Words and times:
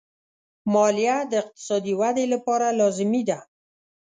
مالیه 0.73 1.17
د 1.31 1.33
اقتصادي 1.41 1.93
ودې 1.99 2.25
لپاره 2.33 2.67
لازمي 2.79 3.21
ده. 3.29 3.39